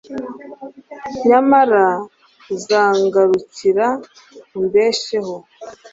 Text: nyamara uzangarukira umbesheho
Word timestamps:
nyamara 1.27 1.85
uzangarukira 2.53 3.87
umbesheho 4.55 5.35